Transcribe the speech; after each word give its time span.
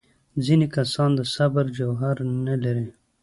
ځینې 0.45 0.67
کسان 0.75 1.09
د 1.15 1.21
صبر 1.35 1.65
جوهر 1.77 2.15
نه 2.47 2.55
لري. 2.63 2.87